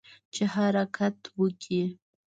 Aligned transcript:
چې 0.33 0.43
حرکت 0.55 1.17
وکړي. 1.39 1.83